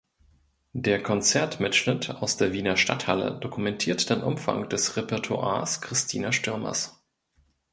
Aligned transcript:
Der 0.73 1.03
Konzert-Mitschnitt 1.03 2.09
aus 2.09 2.35
der 2.35 2.53
Wiener 2.53 2.75
Stadthalle 2.75 3.37
dokumentiert 3.39 4.09
den 4.09 4.23
Umfang 4.23 4.67
des 4.67 4.97
Repertoires 4.97 5.79
Christina 5.79 6.31
Stürmers. 6.31 7.03